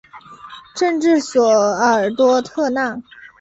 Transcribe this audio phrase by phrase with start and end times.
[0.75, 3.03] 镇治索尔多特纳。